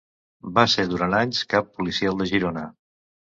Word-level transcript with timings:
Va 0.53 0.63
ser 0.75 0.85
durant 0.93 1.13
anys 1.17 1.41
cap 1.53 1.69
policial 1.81 2.17
de 2.23 2.29
Girona. 2.31 2.65